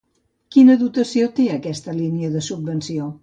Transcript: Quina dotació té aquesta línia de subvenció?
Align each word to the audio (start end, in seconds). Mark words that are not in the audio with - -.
Quina 0.55 0.77
dotació 0.83 1.27
té 1.41 1.45
aquesta 1.57 1.97
línia 1.99 2.35
de 2.39 2.45
subvenció? 2.49 3.13